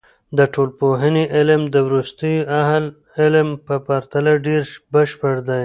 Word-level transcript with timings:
د 0.37 0.39
ټولنپوهنې 0.53 1.23
علم 1.35 1.61
د 1.73 1.75
وروستیو 1.87 2.47
اهل 2.61 2.85
علم 3.21 3.47
په 3.65 3.75
پرتله 3.87 4.33
ډېر 4.47 4.61
بشپړ 4.93 5.35
دی. 5.47 5.59